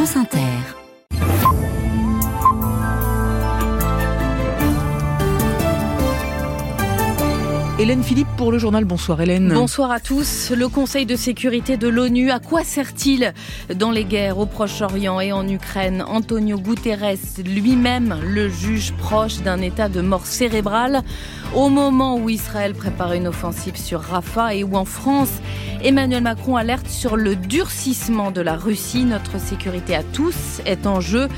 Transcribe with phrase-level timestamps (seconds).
[0.00, 0.79] France Inter.
[7.80, 8.84] Hélène Philippe pour le journal.
[8.84, 9.54] Bonsoir Hélène.
[9.54, 10.52] Bonsoir à tous.
[10.54, 13.32] Le Conseil de sécurité de l'ONU, à quoi sert-il
[13.74, 16.04] dans les guerres au Proche-Orient et en Ukraine?
[16.06, 21.00] Antonio Guterres, lui-même le juge proche d'un état de mort cérébrale,
[21.54, 25.32] au moment où Israël prépare une offensive sur Rafah et où en France,
[25.82, 29.06] Emmanuel Macron alerte sur le durcissement de la Russie.
[29.06, 31.28] Notre sécurité à tous est en jeu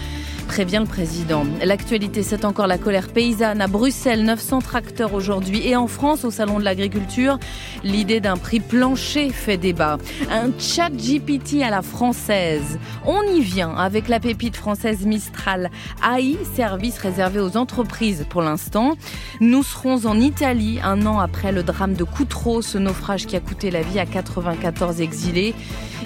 [0.52, 1.44] prévient le président.
[1.64, 3.62] L'actualité, c'est encore la colère paysanne.
[3.62, 5.66] À Bruxelles, 900 tracteurs aujourd'hui.
[5.66, 7.38] Et en France, au Salon de l'Agriculture,
[7.84, 9.96] l'idée d'un prix plancher fait débat.
[10.30, 12.78] Un chat GPT à la française.
[13.06, 15.70] On y vient avec la pépite française Mistral.
[16.06, 18.98] AI, service réservé aux entreprises pour l'instant.
[19.40, 23.40] Nous serons en Italie un an après le drame de Coutreau, ce naufrage qui a
[23.40, 25.54] coûté la vie à 94 exilés.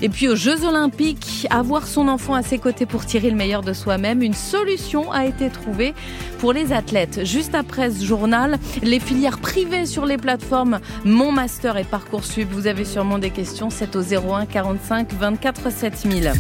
[0.03, 3.63] Et puis aux Jeux Olympiques, avoir son enfant à ses côtés pour tirer le meilleur
[3.63, 5.95] de soi-même, solution a été trouvée
[6.39, 7.25] pour les athlètes.
[7.25, 12.49] Juste après ce journal, les filières privées sur les plateformes Mon Master et Parcoursup.
[12.51, 16.33] Vous avez sûrement des questions, c'est au 01 45 24 7000.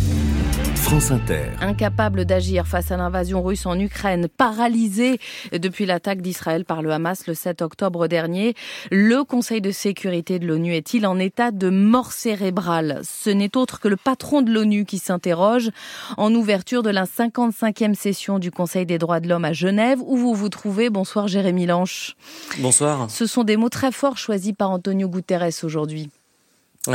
[0.87, 1.51] France Inter.
[1.61, 5.19] Incapable d'agir face à l'invasion russe en Ukraine, paralysé
[5.51, 8.55] depuis l'attaque d'Israël par le Hamas le 7 octobre dernier,
[8.93, 13.01] le Conseil de sécurité de l'ONU est-il en état de mort cérébrale?
[13.03, 15.73] Ce n'est autre que le patron de l'ONU qui s'interroge
[16.17, 20.17] en ouverture de la 55e session du Conseil des droits de l'homme à Genève où
[20.17, 20.89] vous vous trouvez?
[20.89, 22.15] Bonsoir Jérémy Lanche.
[22.59, 23.11] Bonsoir.
[23.11, 26.11] Ce sont des mots très forts choisis par Antonio Guterres aujourd'hui.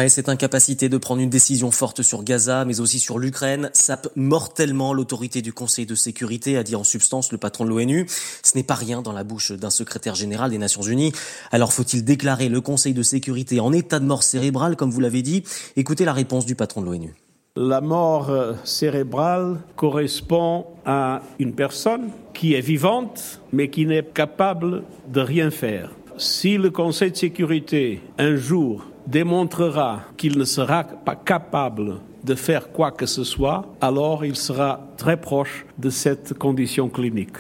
[0.08, 4.94] Cette incapacité de prendre une décision forte sur Gaza, mais aussi sur l'Ukraine, sape mortellement
[4.94, 8.08] l'autorité du Conseil de sécurité, a dit en substance le patron de l'ONU.
[8.42, 11.12] Ce n'est pas rien dans la bouche d'un secrétaire général des Nations Unies.
[11.52, 15.24] Alors faut-il déclarer le Conseil de sécurité en état de mort cérébrale, comme vous l'avez
[15.24, 15.44] dit?
[15.76, 17.14] Écoutez la réponse du patron de l'ONU.
[17.58, 24.84] La mort euh, cérébrale correspond à une personne qui est vivante, mais qui n'est capable
[25.10, 25.92] de rien faire.
[26.18, 32.72] Si le Conseil de sécurité, un jour, démontrera qu'il ne sera pas capable de faire
[32.72, 37.38] quoi que ce soit, alors il sera très proche de cette condition clinique.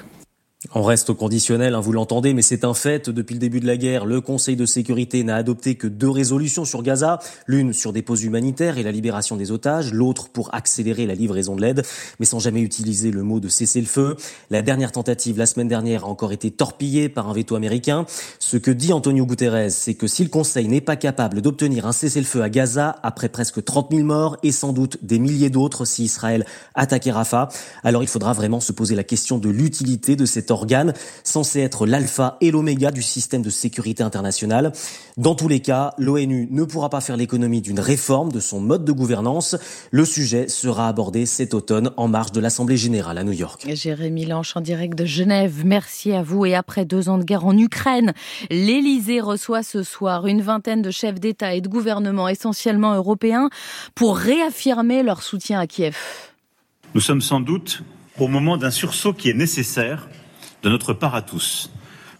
[0.75, 3.09] On reste au conditionnel, hein, vous l'entendez, mais c'est un fait.
[3.09, 6.65] Depuis le début de la guerre, le Conseil de sécurité n'a adopté que deux résolutions
[6.65, 7.17] sur Gaza,
[7.47, 11.55] l'une sur des pauses humanitaires et la libération des otages, l'autre pour accélérer la livraison
[11.55, 11.83] de l'aide,
[12.19, 14.17] mais sans jamais utiliser le mot de cessez-le-feu.
[14.51, 18.05] La dernière tentative, la semaine dernière, a encore été torpillée par un veto américain.
[18.37, 21.91] Ce que dit Antonio Guterres, c'est que si le Conseil n'est pas capable d'obtenir un
[21.91, 26.03] cessez-le-feu à Gaza, après presque 30 000 morts et sans doute des milliers d'autres si
[26.03, 26.45] Israël
[26.75, 27.49] attaquait Rafah,
[27.83, 31.85] alors il faudra vraiment se poser la question de l'utilité de cette organe censé être
[31.85, 34.71] l'alpha et l'oméga du système de sécurité international.
[35.17, 38.85] Dans tous les cas, l'ONU ne pourra pas faire l'économie d'une réforme de son mode
[38.85, 39.55] de gouvernance.
[39.91, 43.65] Le sujet sera abordé cet automne en marge de l'Assemblée générale à New York.
[43.73, 45.63] Jérémy Lanche en direct de Genève.
[45.65, 46.45] Merci à vous.
[46.45, 48.13] Et après deux ans de guerre en Ukraine,
[48.49, 53.49] l'Élysée reçoit ce soir une vingtaine de chefs d'État et de gouvernement essentiellement européens
[53.95, 55.97] pour réaffirmer leur soutien à Kiev.
[56.93, 57.83] Nous sommes sans doute
[58.19, 60.09] au moment d'un sursaut qui est nécessaire
[60.63, 61.69] de notre part à tous.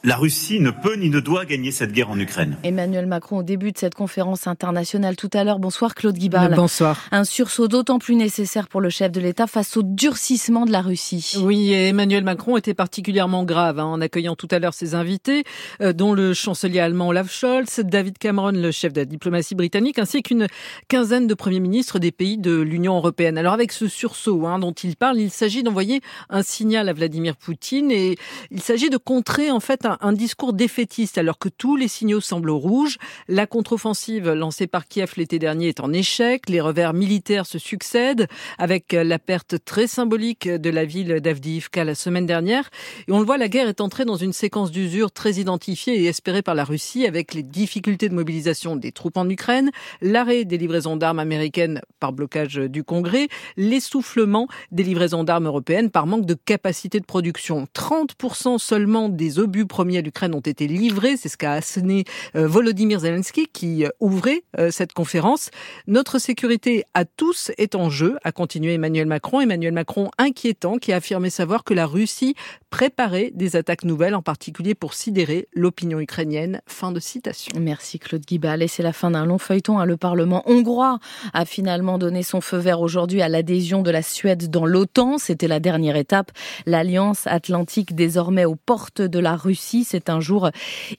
[0.04, 2.58] La Russie ne peut ni ne doit gagner cette guerre en Ukraine.
[2.64, 5.60] Emmanuel Macron au début de cette conférence internationale tout à l'heure.
[5.60, 6.56] Bonsoir Claude Guibal.
[6.56, 7.06] Bonsoir.
[7.12, 10.82] Un sursaut d'autant plus nécessaire pour le chef de l'État face au durcissement de la
[10.82, 11.36] Russie.
[11.44, 15.44] Oui, Emmanuel Macron était particulièrement grave hein, en accueillant tout à l'heure ses invités,
[15.82, 20.00] euh, dont le chancelier allemand Olaf Scholz, David Cameron, le chef de la diplomatie britannique,
[20.00, 20.48] ainsi qu'une
[20.88, 23.38] quinzaine de premiers ministres des pays de l'Union européenne.
[23.38, 26.02] Alors avec ce sursaut hein, dont il parle, il s'agit d'envoyer
[26.32, 28.18] un signal à Vladimir Poutine et
[28.50, 32.22] il s'agit de contrer en fait un un, discours défaitiste alors que tous les signaux
[32.22, 32.98] semblent rouges.
[33.28, 36.50] La contre-offensive lancée par Kiev l'été dernier est en échec.
[36.50, 41.96] Les revers militaires se succèdent avec la perte très symbolique de la ville d'Avdiivka la
[41.96, 42.70] semaine dernière.
[43.08, 46.06] Et on le voit, la guerre est entrée dans une séquence d'usure très identifiée et
[46.06, 49.72] espérée par la Russie avec les difficultés de mobilisation des troupes en Ukraine,
[50.02, 53.28] l'arrêt des livraisons d'armes américaines par blocage du Congrès,
[53.58, 57.68] l'essoufflement des livraisons d'armes européennes par manque de capacité de production.
[57.74, 61.18] 30% seulement des obus premiers à l'Ukraine ont été livrés.
[61.18, 62.04] C'est ce qu'a asséné
[62.36, 65.50] euh, Volodymyr Zelensky qui euh, ouvrait euh, cette conférence.
[65.88, 69.42] Notre sécurité à tous est en jeu, a continué Emmanuel Macron.
[69.42, 72.36] Emmanuel Macron inquiétant qui a affirmé savoir que la Russie
[72.72, 76.62] préparer des attaques nouvelles, en particulier pour sidérer l'opinion ukrainienne.
[76.66, 77.52] Fin de citation.
[77.60, 78.64] Merci Claude Guibal.
[78.64, 79.78] Et c'est la fin d'un long feuilleton.
[79.78, 79.86] Hein.
[79.86, 81.00] Le Parlement hongrois
[81.34, 85.18] a finalement donné son feu vert aujourd'hui à l'adhésion de la Suède dans l'OTAN.
[85.18, 86.32] C'était la dernière étape.
[86.66, 89.84] L'Alliance Atlantique désormais aux portes de la Russie.
[89.84, 90.50] C'est un jour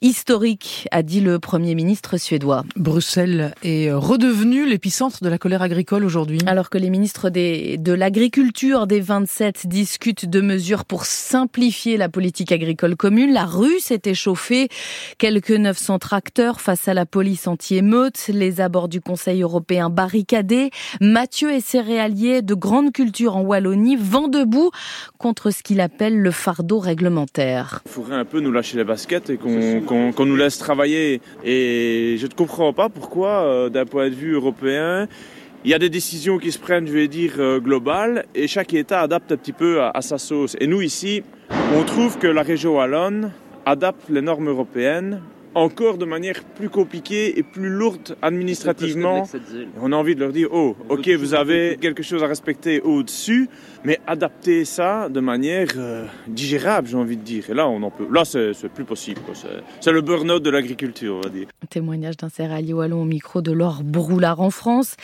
[0.02, 2.64] historique, a dit le Premier ministre suédois.
[2.76, 6.40] Bruxelles est redevenu l'épicentre de la colère agricole aujourd'hui.
[6.46, 11.61] Alors que les ministres des, de l'agriculture des 27 discutent de mesures pour simplifier
[11.96, 14.68] la politique agricole commune, la rue s'est échauffée.
[15.18, 20.70] Quelques 900 tracteurs face à la police anti-émeute, les abords du Conseil européen barricadés.
[21.00, 24.72] Mathieu et céréaliers de grande culture en Wallonie vent debout
[25.18, 27.82] contre ce qu'il appelle le fardeau réglementaire.
[27.86, 31.20] Il faudrait un peu nous lâcher les baskets et qu'on nous laisse travailler.
[31.44, 35.06] Et je ne comprends pas pourquoi, euh, d'un point de vue européen,
[35.64, 38.74] il y a des décisions qui se prennent, je vais dire, euh, globales, et chaque
[38.74, 40.56] État adapte un petit peu à, sa sauce.
[40.60, 41.22] Et nous, ici,
[41.76, 43.32] on trouve que la région wallonne
[43.64, 45.20] adapte les normes européennes
[45.54, 49.24] encore de manière plus compliquée et plus lourde administrativement.
[49.80, 53.48] On a envie de leur dire, oh, ok, vous avez quelque chose à respecter au-dessus,
[53.84, 57.50] mais adapter ça de manière euh, digérable, j'ai envie de dire.
[57.50, 58.06] Et là, on en peut.
[58.10, 59.20] Là, c'est plus possible.
[59.80, 61.48] C'est le burn-out de l'agriculture, on va dire.
[61.70, 64.96] témoignage d'un céréalier wallon au micro de Laure Broulard en France.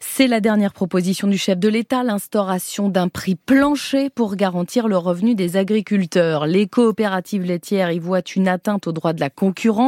[0.00, 4.96] C'est la dernière proposition du chef de l'État, l'instauration d'un prix plancher pour garantir le
[4.96, 6.46] revenu des agriculteurs.
[6.46, 9.85] Les coopératives laitières y voient une atteinte au droit de la concurrence.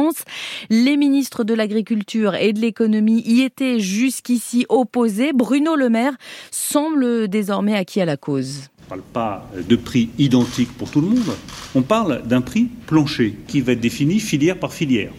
[0.69, 5.31] Les ministres de l'Agriculture et de l'Économie y étaient jusqu'ici opposés.
[5.33, 6.13] Bruno Le Maire
[6.51, 8.69] semble désormais acquis à la cause.
[8.91, 11.35] On ne parle pas de prix identique pour tout le monde,
[11.75, 15.11] on parle d'un prix plancher qui va être défini filière par filière.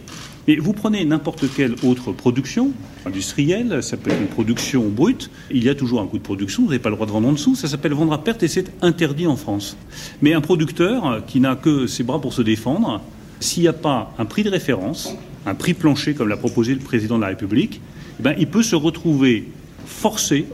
[0.47, 2.71] Mais vous prenez n'importe quelle autre production
[3.05, 6.63] industrielle, ça peut être une production brute, il y a toujours un coût de production,
[6.63, 8.47] vous n'avez pas le droit de vendre en dessous, ça s'appelle vendre à perte et
[8.47, 9.77] c'est interdit en France.
[10.21, 13.01] Mais un producteur qui n'a que ses bras pour se défendre,
[13.41, 15.13] s'il n'y a pas un prix de référence,
[15.45, 17.81] un prix plancher comme l'a proposé le président de la République,
[18.19, 19.49] eh ben, il peut se retrouver
[19.85, 20.45] forcé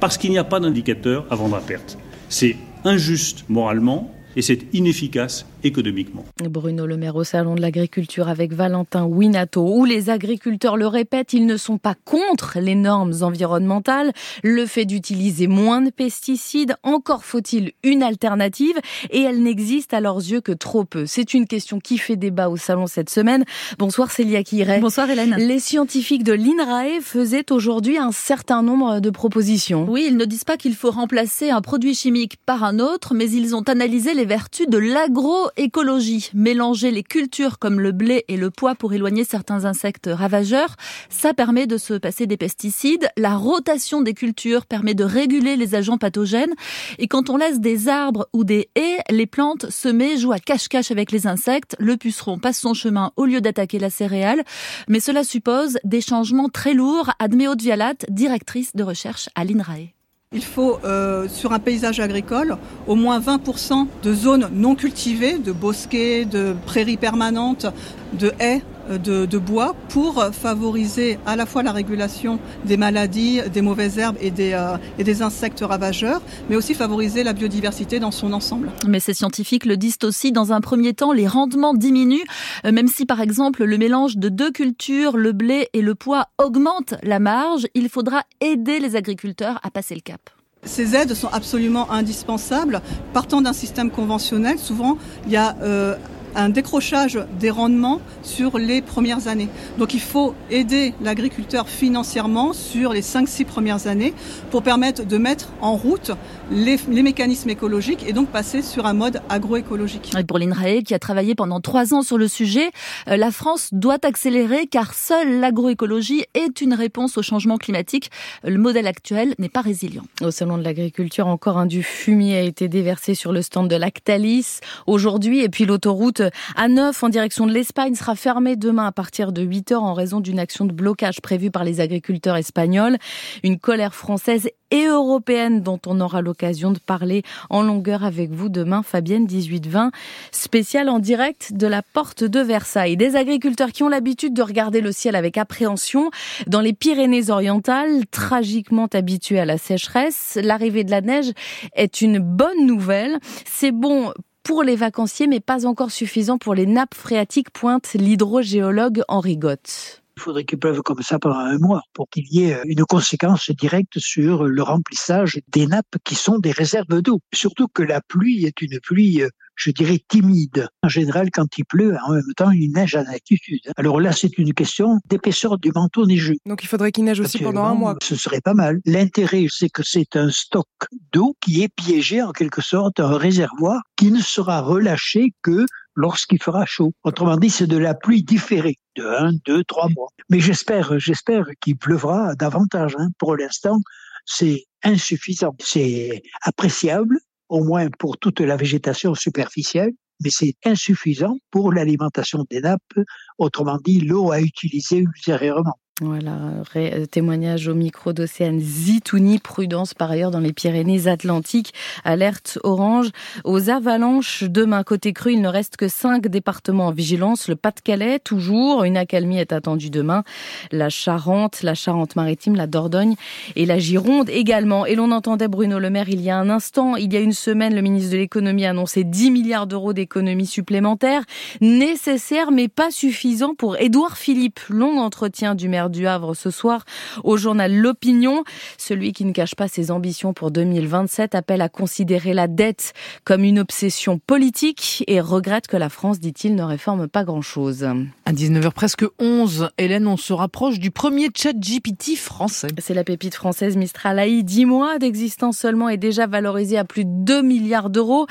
[0.00, 1.98] parce qu'il n'y a pas d'indicateur à vendre à perte.
[2.28, 6.24] C'est injuste moralement et c'est inefficace économiquement.
[6.42, 11.32] Bruno Le Maire au Salon de l'Agriculture avec Valentin Winato, où les agriculteurs le répètent,
[11.32, 14.12] ils ne sont pas contre les normes environnementales,
[14.42, 18.76] le fait d'utiliser moins de pesticides, encore faut-il une alternative,
[19.10, 21.06] et elle n'existe à leurs yeux que trop peu.
[21.06, 23.44] C'est une question qui fait débat au Salon cette semaine.
[23.78, 24.80] Bonsoir Célia Kiret.
[24.80, 25.34] Bonsoir Hélène.
[25.38, 29.86] Les scientifiques de l'INRAE faisaient aujourd'hui un certain nombre de propositions.
[29.88, 33.30] Oui, ils ne disent pas qu'il faut remplacer un produit chimique par un autre, mais
[33.30, 38.36] ils ont analysé les vertus de l'agro écologie, mélanger les cultures comme le blé et
[38.36, 40.76] le pois pour éloigner certains insectes ravageurs,
[41.08, 43.08] ça permet de se passer des pesticides.
[43.16, 46.54] La rotation des cultures permet de réguler les agents pathogènes.
[46.98, 50.90] Et quand on laisse des arbres ou des haies, les plantes semées jouent à cache-cache
[50.90, 51.76] avec les insectes.
[51.78, 54.44] Le puceron passe son chemin au lieu d'attaquer la céréale.
[54.88, 59.93] Mais cela suppose des changements très lourds, admet Haute Vialat, directrice de recherche à l'INRAE.
[60.34, 62.56] Il faut, euh, sur un paysage agricole,
[62.88, 67.66] au moins 20% de zones non cultivées, de bosquets, de prairies permanentes,
[68.12, 73.62] de haies de, de, bois pour favoriser à la fois la régulation des maladies, des
[73.62, 78.10] mauvaises herbes et des, euh, et des insectes ravageurs, mais aussi favoriser la biodiversité dans
[78.10, 78.70] son ensemble.
[78.86, 82.24] Mais ces scientifiques le disent aussi, dans un premier temps, les rendements diminuent,
[82.64, 86.26] euh, même si par exemple le mélange de deux cultures, le blé et le pois,
[86.38, 90.30] augmente la marge, il faudra aider les agriculteurs à passer le cap.
[90.64, 92.80] Ces aides sont absolument indispensables.
[93.12, 94.96] Partant d'un système conventionnel, souvent,
[95.26, 95.96] il y a euh,
[96.34, 99.48] un décrochage des rendements sur les premières années.
[99.78, 104.14] Donc il faut aider l'agriculteur financièrement sur les 5-6 premières années
[104.50, 106.12] pour permettre de mettre en route
[106.50, 110.12] les, mécanismes écologiques et donc passer sur un mode agroécologique.
[110.18, 112.70] Et pour l'INRAE qui a travaillé pendant trois ans sur le sujet,
[113.08, 118.10] euh, la France doit accélérer car seule l'agroécologie est une réponse au changement climatique.
[118.42, 120.04] Le modèle actuel n'est pas résilient.
[120.22, 123.76] Au salon de l'agriculture, encore un du fumier a été déversé sur le stand de
[123.76, 126.22] Lactalis aujourd'hui et puis l'autoroute
[126.56, 129.94] à neuf en direction de l'Espagne sera fermée demain à partir de 8 heures en
[129.94, 132.98] raison d'une action de blocage prévue par les agriculteurs espagnols.
[133.42, 138.48] Une colère française et européenne dont on aura l'occasion de parler en longueur avec vous
[138.48, 139.90] demain, Fabienne 18-20,
[140.32, 142.96] spécial en direct de la porte de Versailles.
[142.96, 146.10] Des agriculteurs qui ont l'habitude de regarder le ciel avec appréhension
[146.48, 150.38] dans les Pyrénées-Orientales, tragiquement habitués à la sécheresse.
[150.42, 151.32] L'arrivée de la neige
[151.74, 153.18] est une bonne nouvelle.
[153.44, 154.12] C'est bon
[154.44, 160.02] pour les vacanciers, mais pas encore suffisant pour les nappes phréatiques, pointe l'hydrogéologue Henri Gott.
[160.16, 163.50] Il faudrait qu'il pleuve comme ça pendant un mois pour qu'il y ait une conséquence
[163.50, 167.18] directe sur le remplissage des nappes qui sont des réserves d'eau.
[167.32, 169.22] Surtout que la pluie est une pluie
[169.56, 170.68] je dirais, timide.
[170.82, 173.60] En général, quand il pleut, en même temps, il neige à l'altitude.
[173.76, 176.36] Alors là, c'est une question d'épaisseur du manteau neigeux.
[176.46, 177.96] Donc il faudrait qu'il neige aussi pendant un mois.
[178.02, 178.80] Ce serait pas mal.
[178.84, 180.68] L'intérêt, c'est que c'est un stock
[181.12, 186.42] d'eau qui est piégé en quelque sorte, un réservoir qui ne sera relâché que lorsqu'il
[186.42, 186.92] fera chaud.
[187.04, 190.08] Autrement dit, c'est de la pluie différée de un, deux, trois mois.
[190.30, 192.94] Mais j'espère, j'espère qu'il pleuvra davantage.
[192.98, 193.08] Hein.
[193.18, 193.78] Pour l'instant,
[194.24, 195.54] c'est insuffisant.
[195.60, 197.18] C'est appréciable,
[197.54, 199.92] au moins pour toute la végétation superficielle,
[200.22, 202.98] mais c'est insuffisant pour l'alimentation des nappes,
[203.38, 205.78] autrement dit l'eau à utiliser ultérieurement.
[206.00, 206.40] Voilà,
[206.74, 211.72] euh, témoignage au micro d'Océane Zitouni, prudence par ailleurs dans les Pyrénées-Atlantiques,
[212.02, 213.10] alerte orange
[213.44, 214.42] aux avalanches.
[214.42, 217.46] Demain, côté cru, il ne reste que cinq départements en vigilance.
[217.46, 220.24] Le Pas-de-Calais, toujours, une accalmie est attendue demain.
[220.72, 223.14] La Charente, la Charente-Maritime, la Dordogne
[223.54, 224.86] et la Gironde également.
[224.86, 227.32] Et l'on entendait Bruno Le Maire il y a un instant, il y a une
[227.32, 231.22] semaine, le ministre de l'économie a annoncé 10 milliards d'euros d'économies supplémentaires,
[231.60, 234.58] nécessaires mais pas suffisants pour Édouard Philippe.
[234.70, 236.84] Long entretien du maire du Havre ce soir
[237.22, 238.44] au journal L'Opinion.
[238.78, 242.92] Celui qui ne cache pas ses ambitions pour 2027 appelle à considérer la dette
[243.24, 247.84] comme une obsession politique et regrette que la France, dit-il, ne réforme pas grand-chose.
[248.24, 252.68] À 19h presque 11, Hélène, on se rapproche du premier chat GPT français.
[252.78, 257.04] C'est la pépite française Mistral AI, 10 mois d'existence seulement est déjà valorisée à plus
[257.04, 258.26] de 2 milliards d'euros,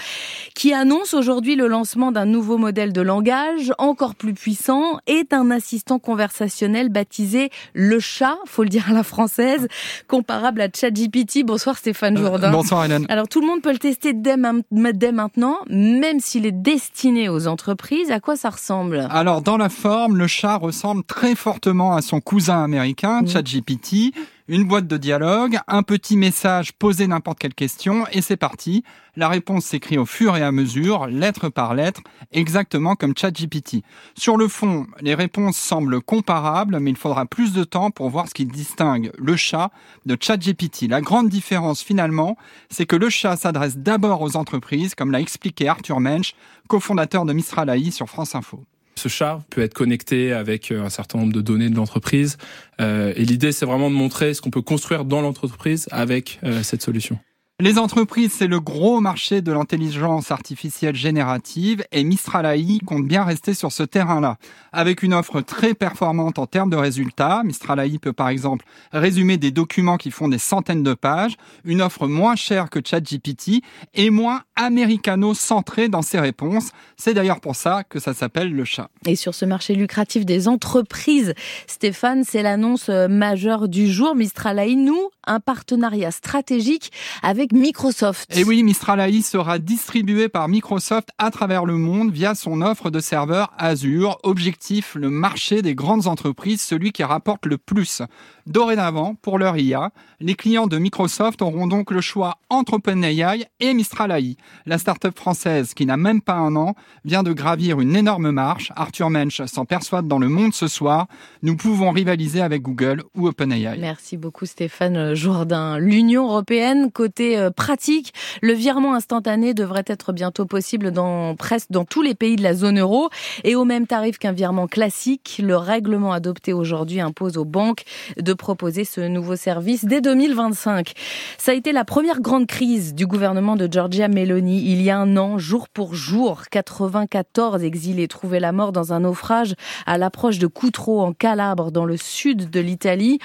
[0.55, 5.51] qui annonce aujourd'hui le lancement d'un nouveau modèle de langage encore plus puissant et un
[5.51, 7.42] assistant conversationnel baptisé
[7.73, 9.67] le chat, faut le dire à la française,
[10.07, 11.43] comparable à ChatGPT.
[11.45, 12.51] Bonsoir Stéphane euh, Jourdain.
[12.51, 13.05] bonsoir Hélène.
[13.09, 18.11] Alors tout le monde peut le tester dès, maintenant, même s'il est destiné aux entreprises.
[18.11, 19.07] À quoi ça ressemble?
[19.09, 23.21] Alors dans la forme, le chat ressemble très fortement à son cousin américain.
[23.25, 24.13] ChatGPT
[24.47, 28.83] une boîte de dialogue, un petit message, poser n'importe quelle question, et c'est parti.
[29.15, 33.83] La réponse s'écrit au fur et à mesure, lettre par lettre, exactement comme ChatGPT.
[34.17, 38.27] Sur le fond, les réponses semblent comparables, mais il faudra plus de temps pour voir
[38.27, 39.71] ce qui distingue le chat
[40.05, 40.87] de ChatGPT.
[40.89, 42.37] La grande différence finalement,
[42.69, 46.35] c'est que le chat s'adresse d'abord aux entreprises, comme l'a expliqué Arthur Mensch,
[46.67, 48.63] cofondateur de Mistral AI sur France Info.
[48.95, 52.37] Ce chat peut être connecté avec euh, un certain nombre de données de l'entreprise.
[52.79, 56.63] Euh, et l'idée, c'est vraiment de montrer ce qu'on peut construire dans l'entreprise avec euh,
[56.63, 57.19] cette solution.
[57.63, 63.23] Les entreprises, c'est le gros marché de l'intelligence artificielle générative et Mistral AI compte bien
[63.23, 64.35] rester sur ce terrain-là.
[64.73, 69.37] Avec une offre très performante en termes de résultats, Mistral AI peut par exemple résumer
[69.37, 74.09] des documents qui font des centaines de pages, une offre moins chère que ChatGPT et
[74.09, 76.71] moins américano-centrée dans ses réponses.
[76.97, 78.89] C'est d'ailleurs pour ça que ça s'appelle le chat.
[79.05, 81.33] Et sur ce marché lucratif des entreprises,
[81.67, 84.15] Stéphane, c'est l'annonce majeure du jour.
[84.15, 86.91] Mistral AI, nous, un partenariat stratégique
[87.21, 88.35] avec Microsoft.
[88.35, 92.89] Et oui, Mistral AI sera distribué par Microsoft à travers le monde via son offre
[92.89, 94.17] de serveurs Azure.
[94.23, 98.01] Objectif, le marché des grandes entreprises, celui qui rapporte le plus.
[98.45, 103.73] Dorénavant, pour leur IA, les clients de Microsoft auront donc le choix entre OpenAI et
[103.73, 104.35] Mistral AI.
[104.65, 108.73] La start-up française, qui n'a même pas un an, vient de gravir une énorme marche.
[108.75, 111.07] Arthur Mensch s'en persuade dans le monde ce soir.
[111.41, 113.77] Nous pouvons rivaliser avec Google ou OpenAI.
[113.79, 115.77] Merci beaucoup Stéphane Jourdain.
[115.77, 121.85] L'Union européenne, côté euh, pratique, le virement instantané devrait être bientôt possible dans presque dans
[121.85, 123.09] tous les pays de la zone euro
[123.45, 125.41] et au même tarif qu'un virement classique.
[125.41, 127.83] Le règlement adopté aujourd'hui impose aux banques
[128.17, 130.93] de proposer ce nouveau service dès 2025.
[131.37, 134.97] Ça a été la première grande crise du gouvernement de Giorgia Meloni il y a
[134.97, 136.43] un an, jour pour jour.
[136.51, 139.53] 94 exilés trouvaient la mort dans un naufrage
[139.85, 143.19] à l'approche de Coutro en Calabre, dans le sud de l'Italie.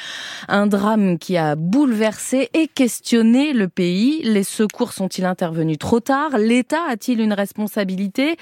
[0.48, 4.20] Un drame qui a bouleversé et questionné le pays.
[4.24, 6.38] Les secours sont-ils intervenus trop tard?
[6.38, 8.36] L'État a-t-il une responsabilité?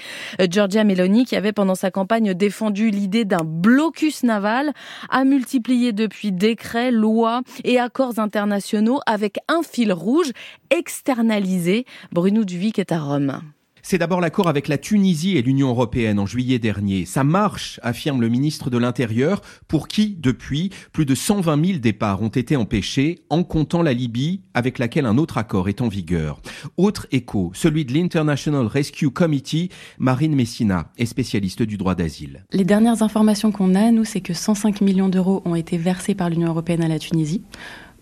[0.49, 4.73] Giorgia Meloni, qui avait pendant sa campagne défendu l'idée d'un blocus naval,
[5.11, 10.33] a multiplié depuis des décrets, lois et accords internationaux avec un fil rouge
[10.71, 11.85] externalisé.
[12.13, 13.43] Bruno Duvic est à Rome.
[13.89, 17.05] C'est d'abord l'accord avec la Tunisie et l'Union européenne en juillet dernier.
[17.05, 22.21] Ça marche, affirme le ministre de l'Intérieur, pour qui, depuis, plus de 120 000 départs
[22.21, 26.41] ont été empêchés, en comptant la Libye, avec laquelle un autre accord est en vigueur.
[26.77, 29.69] Autre écho, celui de l'International Rescue Committee,
[30.01, 32.45] Marine Messina est spécialiste du droit d'asile.
[32.51, 36.29] Les dernières informations qu'on a, nous, c'est que 105 millions d'euros ont été versés par
[36.29, 37.45] l'Union européenne à la Tunisie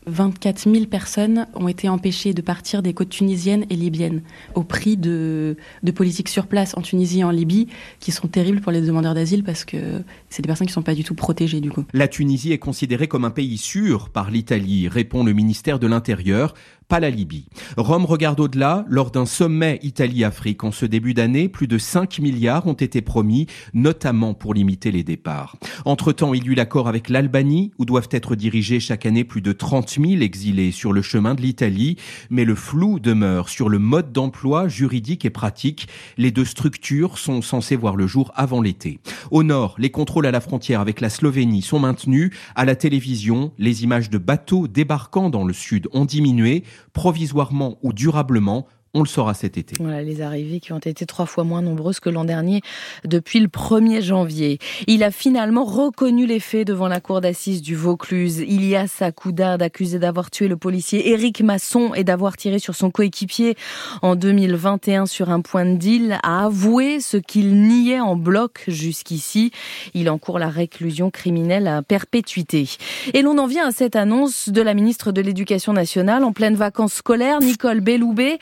[0.07, 4.23] 24 000 personnes ont été empêchées de partir des côtes tunisiennes et libyennes
[4.55, 5.57] au prix de,
[5.95, 7.69] politiques sur place en Tunisie et en Libye
[8.01, 10.83] qui sont terribles pour les demandeurs d'asile parce que c'est des personnes qui ne sont
[10.83, 11.85] pas du tout protégées du coup.
[11.93, 16.55] La Tunisie est considérée comme un pays sûr par l'Italie, répond le ministère de l'Intérieur
[16.89, 17.47] pas la Libye.
[17.77, 18.85] Rome regarde au-delà.
[18.89, 23.47] Lors d'un sommet Italie-Afrique en ce début d'année, plus de 5 milliards ont été promis,
[23.73, 25.57] notamment pour limiter les départs.
[25.85, 29.53] Entre-temps, il y eut l'accord avec l'Albanie, où doivent être dirigés chaque année plus de
[29.53, 31.97] 30 000 exilés sur le chemin de l'Italie.
[32.31, 35.89] Mais le flou demeure sur le mode d'emploi juridique et pratique.
[36.17, 38.99] Les deux structures sont censées voir le jour avant l'été.
[39.31, 42.31] Au nord, les contrôles à la frontière avec la Slovénie sont maintenus.
[42.55, 47.93] À la télévision, les images de bateaux débarquant dans le sud ont diminué provisoirement ou
[47.93, 49.75] durablement on le saura cet été.
[49.81, 52.63] Voilà, les arrivées qui ont été trois fois moins nombreuses que l'an dernier
[53.05, 54.59] depuis le 1er janvier.
[54.87, 58.39] Il a finalement reconnu les faits devant la cour d'assises du Vaucluse.
[58.39, 63.57] Ilias Akouda, accusé d'avoir tué le policier Éric Masson et d'avoir tiré sur son coéquipier
[64.03, 69.51] en 2021 sur un point de deal, a avoué ce qu'il niait en bloc jusqu'ici.
[69.95, 72.69] Il encourt la réclusion criminelle à perpétuité.
[73.13, 76.55] Et l'on en vient à cette annonce de la ministre de l'Éducation nationale en pleine
[76.55, 78.39] vacances scolaires, Nicole Belloubet,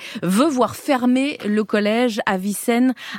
[0.49, 2.39] voir fermer le collège à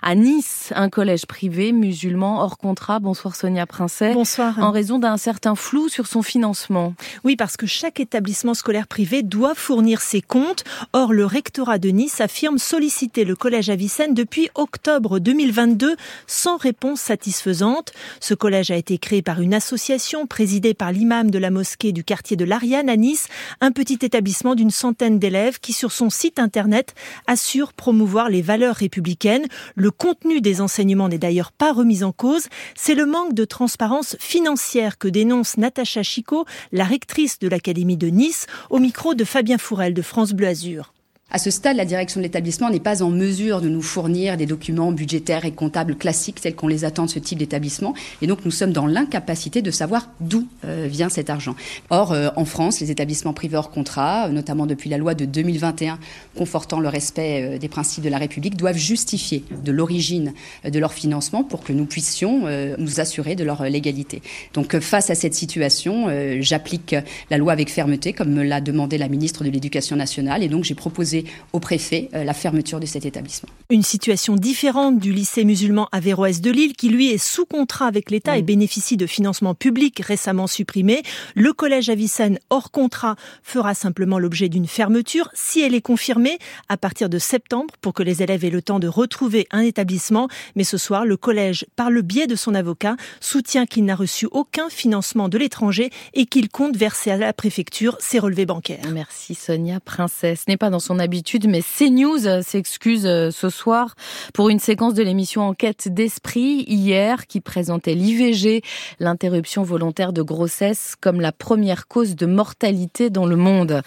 [0.01, 2.99] à Nice, un collège privé musulman hors contrat.
[2.99, 4.13] Bonsoir Sonia Princet.
[4.13, 4.59] Bonsoir.
[4.59, 6.93] En raison d'un certain flou sur son financement.
[7.23, 10.63] Oui, parce que chaque établissement scolaire privé doit fournir ses comptes.
[10.91, 13.75] Or, le rectorat de Nice affirme solliciter le collège à
[14.09, 15.95] depuis octobre 2022
[16.27, 17.91] sans réponse satisfaisante.
[18.19, 22.03] Ce collège a été créé par une association présidée par l'imam de la mosquée du
[22.03, 23.27] quartier de l'Ariane à Nice,
[23.61, 26.95] un petit établissement d'une centaine d'élèves qui, sur son site internet,
[27.27, 29.47] assure promouvoir les valeurs républicaines.
[29.75, 32.47] Le contenu des enseignements n'est d'ailleurs pas remis en cause.
[32.75, 38.07] C'est le manque de transparence financière que dénonce Natacha Chico, la rectrice de l'Académie de
[38.07, 40.92] Nice, au micro de Fabien Fourel de France Bleu Azur.
[41.35, 44.45] À ce stade, la direction de l'établissement n'est pas en mesure de nous fournir des
[44.45, 47.95] documents budgétaires et comptables classiques tels qu'on les attend de ce type d'établissement.
[48.21, 51.55] Et donc, nous sommes dans l'incapacité de savoir d'où euh, vient cet argent.
[51.89, 55.97] Or, euh, en France, les établissements privés hors contrat, notamment depuis la loi de 2021
[56.37, 60.93] confortant le respect euh, des principes de la République, doivent justifier de l'origine de leur
[60.93, 62.43] financement pour que nous puissions
[62.77, 64.21] nous assurer de leur légalité.
[64.53, 66.07] Donc, face à cette situation,
[66.41, 66.95] j'applique
[67.31, 70.43] la loi avec fermeté, comme me l'a demandé la ministre de l'Éducation nationale.
[70.43, 71.22] Et donc, j'ai proposé
[71.53, 73.49] au préfet euh, la fermeture de cet établissement.
[73.69, 78.11] Une situation différente du lycée musulman Averroès de Lille qui lui est sous contrat avec
[78.11, 78.45] l'État et mm.
[78.45, 81.03] bénéficie de financements publics récemment supprimés.
[81.35, 86.37] Le collège Avicenne hors contrat fera simplement l'objet d'une fermeture si elle est confirmée
[86.69, 90.27] à partir de septembre pour que les élèves aient le temps de retrouver un établissement.
[90.55, 94.27] Mais ce soir, le collège, par le biais de son avocat, soutient qu'il n'a reçu
[94.31, 98.85] aucun financement de l'étranger et qu'il compte verser à la préfecture ses relevés bancaires.
[98.91, 100.47] Merci Sonia Princesse.
[100.47, 101.12] n'est pas dans son habitude,
[101.47, 103.95] mais CNews s'excuse euh, ce soir
[104.33, 108.61] pour une séquence de l'émission Enquête d'esprit hier qui présentait l'IVG,
[108.99, 113.81] l'interruption volontaire de grossesse, comme la première cause de mortalité dans le monde.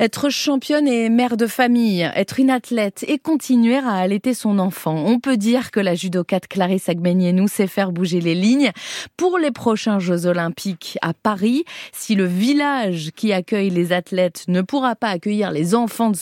[0.00, 5.04] Être championne et mère de famille, être une athlète et continuer à allaiter son enfant.
[5.06, 8.72] On peut dire que la judokate Clarisse Agbenienou sait faire bouger les lignes
[9.16, 11.64] pour les prochains Jeux Olympiques à Paris.
[11.92, 16.16] Si le village qui accueille les athlètes ne pourra pas accueillir les enfants de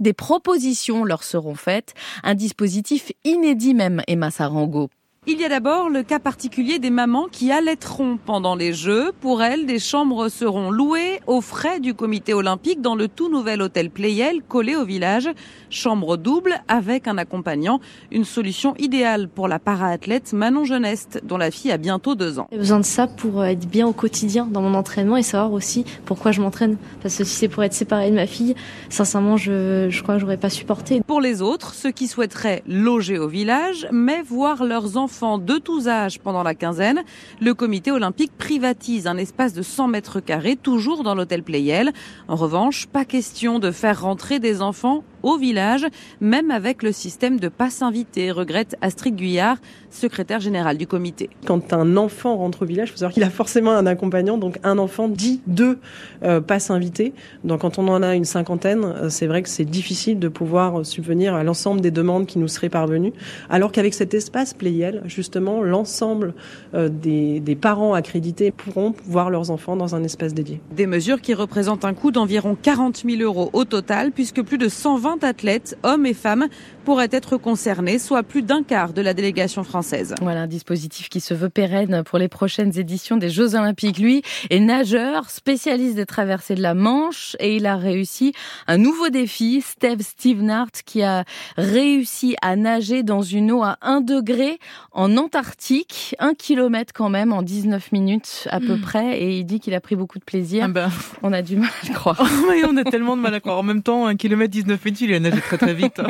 [0.00, 1.94] des propositions leur seront faites.
[2.22, 4.90] Un dispositif inédit même, Emma Sarango.
[5.30, 9.12] Il y a d'abord le cas particulier des mamans qui allaiteront pendant les Jeux.
[9.20, 13.60] Pour elles, des chambres seront louées aux frais du comité olympique dans le tout nouvel
[13.60, 15.28] hôtel Playel collé au village.
[15.68, 17.78] Chambre double avec un accompagnant.
[18.10, 22.48] Une solution idéale pour la para-athlète Manon Jeuneste, dont la fille a bientôt deux ans.
[22.50, 25.84] J'ai besoin de ça pour être bien au quotidien dans mon entraînement et savoir aussi
[26.06, 26.78] pourquoi je m'entraîne.
[27.02, 28.54] Parce que si c'est pour être séparée de ma fille,
[28.88, 31.02] sincèrement, je, je crois que j'aurais pas supporté.
[31.06, 35.88] Pour les autres, ceux qui souhaiteraient loger au village, mais voir leurs enfants de tous
[35.88, 37.02] âges pendant la quinzaine,
[37.40, 41.92] le comité olympique privatise un espace de 100 mètres carrés, toujours dans l'hôtel Playel.
[42.28, 45.86] En revanche, pas question de faire rentrer des enfants au village,
[46.20, 49.58] même avec le système de passe invité, regrette Astrid Guyard,
[49.90, 51.30] secrétaire générale du comité.
[51.46, 54.58] Quand un enfant rentre au village, il faut savoir qu'il a forcément un accompagnant, donc
[54.62, 55.78] un enfant dit deux
[56.22, 57.12] euh, passes invités.
[57.44, 60.84] Donc quand on en a une cinquantaine, euh, c'est vrai que c'est difficile de pouvoir
[60.84, 63.12] subvenir à l'ensemble des demandes qui nous seraient parvenues,
[63.48, 66.34] alors qu'avec cet espace Playel, justement, l'ensemble
[66.74, 70.60] euh, des, des parents accrédités pourront voir leurs enfants dans un espace dédié.
[70.74, 74.68] Des mesures qui représentent un coût d'environ 40 000 euros au total, puisque plus de
[74.68, 76.48] 120 20 athlètes, hommes et femmes,
[76.88, 80.14] pourraient être concernés, soit plus d'un quart de la délégation française.
[80.22, 83.98] Voilà un dispositif qui se veut pérenne pour les prochaines éditions des Jeux Olympiques.
[83.98, 88.32] Lui est nageur, spécialiste des traversées de la Manche et il a réussi
[88.68, 89.60] un nouveau défi.
[89.60, 91.24] Steve Stevenart qui a
[91.58, 94.58] réussi à nager dans une eau à 1 degré
[94.92, 98.80] en Antarctique, un kilomètre quand même en 19 minutes à peu mmh.
[98.80, 100.64] près et il dit qu'il a pris beaucoup de plaisir.
[100.64, 100.90] Ah ben.
[101.22, 102.22] On a du mal à le croire.
[102.48, 103.58] oui, on a tellement de mal à croire.
[103.58, 106.00] En même temps, un kilomètre 19 minutes, il a nagé très très vite.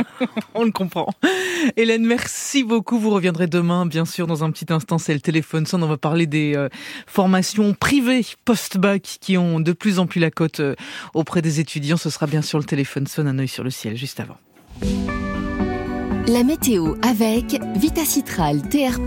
[0.55, 1.13] on comprend.
[1.77, 2.99] Hélène, merci beaucoup.
[2.99, 4.99] Vous reviendrez demain, bien sûr, dans un petit instant.
[4.99, 5.83] C'est le téléphone son.
[5.83, 6.69] On va parler des euh,
[7.07, 10.75] formations privées post-bac qui ont de plus en plus la cote euh,
[11.15, 11.97] auprès des étudiants.
[11.97, 14.37] Ce sera bien sûr le téléphone son, un œil sur le ciel juste avant.
[16.29, 19.01] La météo avec Vitacitral TR+,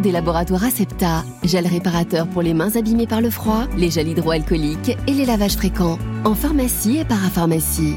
[0.00, 1.24] des laboratoires Acepta.
[1.42, 5.56] Gel réparateur pour les mains abîmées par le froid, les gels hydroalcooliques et les lavages
[5.56, 5.98] fréquents.
[6.24, 7.96] En pharmacie et parapharmacie.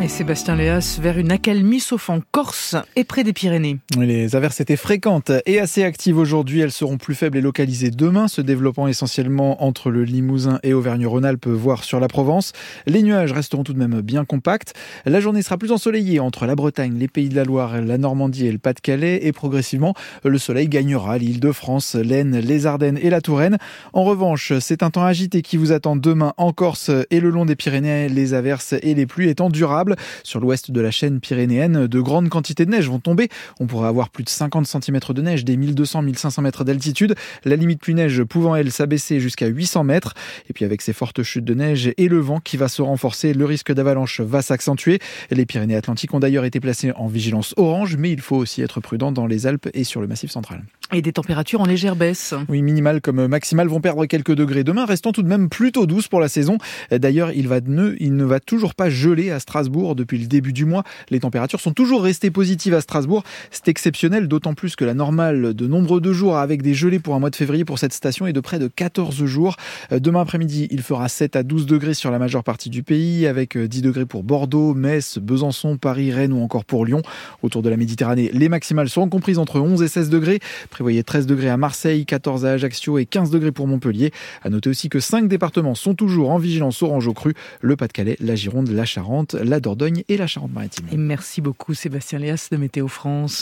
[0.00, 3.78] Et Sébastien Léas vers une accalmie sauf en Corse et près des Pyrénées.
[3.98, 6.60] Les averses étaient fréquentes et assez actives aujourd'hui.
[6.60, 11.48] Elles seront plus faibles et localisées demain, se développant essentiellement entre le Limousin et Auvergne-Rhône-Alpes,
[11.48, 12.52] voire sur la Provence.
[12.86, 14.72] Les nuages resteront tout de même bien compacts.
[15.04, 18.46] La journée sera plus ensoleillée entre la Bretagne, les Pays de la Loire, la Normandie
[18.46, 19.26] et le Pas-de-Calais.
[19.26, 23.58] Et progressivement, le soleil gagnera l'île de France, l'Aisne, les Ardennes et la Touraine.
[23.92, 27.46] En revanche, c'est un temps agité qui vous attend demain en Corse et le long
[27.46, 29.87] des Pyrénées, les averses et les pluies étant durables.
[30.22, 33.28] Sur l'ouest de la chaîne pyrénéenne, de grandes quantités de neige vont tomber.
[33.60, 37.14] On pourrait avoir plus de 50 cm de neige des 1200-1500 mètres d'altitude.
[37.44, 40.14] La limite pluie-neige pouvant, elle, s'abaisser jusqu'à 800 mètres.
[40.48, 43.34] Et puis avec ces fortes chutes de neige et le vent qui va se renforcer,
[43.34, 44.98] le risque d'avalanche va s'accentuer.
[45.30, 49.12] Les Pyrénées-Atlantiques ont d'ailleurs été placées en vigilance orange, mais il faut aussi être prudent
[49.12, 50.64] dans les Alpes et sur le Massif central.
[50.92, 52.34] Et des températures en légère baisse.
[52.48, 56.08] Oui, minimales comme maximales vont perdre quelques degrés demain, restant tout de même plutôt douces
[56.08, 56.56] pour la saison.
[56.90, 60.52] D'ailleurs, il, va ne, il ne va toujours pas geler à Strasbourg depuis le début
[60.52, 60.82] du mois.
[61.10, 63.22] Les températures sont toujours restées positives à Strasbourg.
[63.50, 67.14] C'est exceptionnel, d'autant plus que la normale de nombre de jours avec des gelées pour
[67.14, 69.56] un mois de février pour cette station est de près de 14 jours.
[69.90, 73.56] Demain après-midi, il fera 7 à 12 degrés sur la majeure partie du pays, avec
[73.56, 77.02] 10 degrés pour Bordeaux, Metz, Besançon, Paris, Rennes ou encore pour Lyon.
[77.42, 80.40] Autour de la Méditerranée, les maximales seront comprises entre 11 et 16 degrés.
[80.70, 84.12] Prévoyez 13 degrés à Marseille, 14 à Ajaccio et 15 degrés pour Montpellier.
[84.42, 88.16] À noter aussi que 5 départements sont toujours en vigilance orange au cru, le Pas-de-Calais,
[88.20, 90.86] la Gironde, la Charente, la Dordogne et la Charente-Maritime.
[90.96, 93.36] Merci beaucoup Sébastien Léas de Météo France.